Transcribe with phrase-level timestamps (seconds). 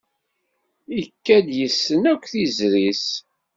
[0.99, 3.07] Ikad-d yessen akk izri-s.